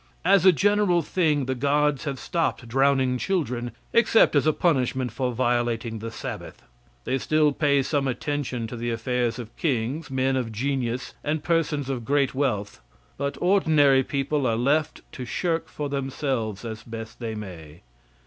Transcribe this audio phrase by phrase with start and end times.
[0.25, 5.31] As a general thing, the gods have stopped drowning children, except as a punishment for
[5.31, 6.63] violating the Sabbath.
[7.03, 11.87] They still pay some attention to the affairs of kings, men of genius and persons
[11.87, 12.81] of great wealth:
[13.15, 17.83] but ordinary people are left to shift for themselves as best they may.